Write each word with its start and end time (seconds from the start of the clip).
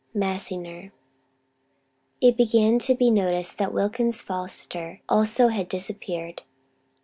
MASSINGER. 0.15 0.91
It 2.21 2.35
began 2.35 2.79
to 2.79 2.95
be 2.95 3.11
noticed 3.11 3.59
that 3.59 3.71
Wilkins 3.71 4.19
Foster 4.19 4.99
also 5.07 5.49
had 5.49 5.69
disappeared. 5.69 6.41